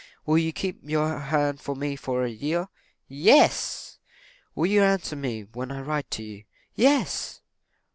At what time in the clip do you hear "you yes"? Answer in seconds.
6.23-7.41